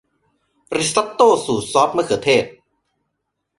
[0.75, 2.45] ริซอตโต้สูตรซอสมะเขือเทศ